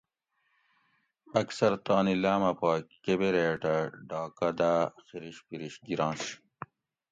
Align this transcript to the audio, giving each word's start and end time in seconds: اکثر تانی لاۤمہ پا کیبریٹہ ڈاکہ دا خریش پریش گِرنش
اکثر 1.41 1.71
تانی 1.85 2.15
لاۤمہ 2.23 2.51
پا 2.59 2.71
کیبریٹہ 3.03 3.75
ڈاکہ 4.09 4.49
دا 4.59 4.73
خریش 5.07 5.37
پریش 5.47 5.73
گِرنش 5.85 6.23